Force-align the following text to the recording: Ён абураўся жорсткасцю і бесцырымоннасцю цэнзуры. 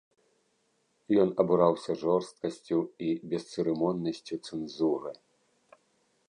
Ён 1.23 1.29
абураўся 1.43 1.91
жорсткасцю 2.03 2.79
і 3.09 3.11
бесцырымоннасцю 3.35 4.35
цэнзуры. 4.47 5.13